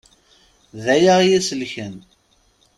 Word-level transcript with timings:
D 0.83 0.85
aya 0.95 1.15
i 1.21 1.27
yi-selken. 1.29 1.95